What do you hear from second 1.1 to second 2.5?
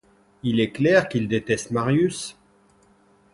déteste Marius.